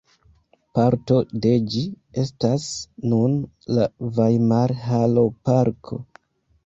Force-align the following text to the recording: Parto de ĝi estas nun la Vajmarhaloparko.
Parto 0.77 1.17
de 1.43 1.51
ĝi 1.73 1.83
estas 2.23 2.65
nun 3.13 3.35
la 3.77 3.87
Vajmarhaloparko. 4.17 6.01